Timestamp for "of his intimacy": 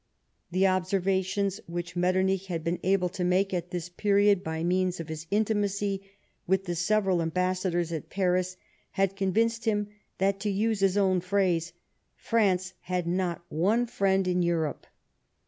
4.99-6.01